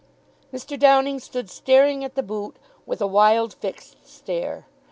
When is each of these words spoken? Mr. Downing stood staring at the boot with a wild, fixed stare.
Mr. 0.51 0.79
Downing 0.79 1.19
stood 1.19 1.47
staring 1.47 2.03
at 2.03 2.15
the 2.15 2.23
boot 2.23 2.55
with 2.87 3.01
a 3.01 3.05
wild, 3.05 3.53
fixed 3.53 3.97
stare. 4.09 4.65